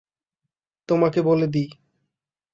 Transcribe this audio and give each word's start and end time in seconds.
তোমাকে 0.89 1.19
বলে 1.21 1.47
দিই। 1.47 1.67